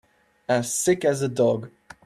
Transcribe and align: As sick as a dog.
As 0.49 0.73
sick 0.73 1.05
as 1.05 1.21
a 1.21 1.29
dog. 1.29 1.69